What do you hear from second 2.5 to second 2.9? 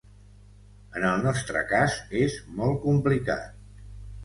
molt